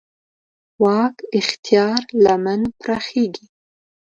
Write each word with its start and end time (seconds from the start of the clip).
واک 0.83 1.15
اختیار 1.39 2.01
لمن 2.23 2.61
پراخېږي. 2.79 3.45